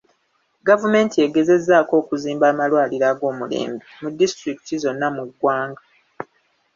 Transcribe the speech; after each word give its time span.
Gavumenti 0.67 1.17
egezezzaako 1.25 1.93
okuzimba 2.01 2.45
amalwaliro 2.51 3.05
ag'omulembe 3.13 3.85
mu 4.01 4.09
disitulikiti 4.17 4.73
zonna 4.83 5.07
mu 5.15 5.23
ggwanga. 5.29 5.83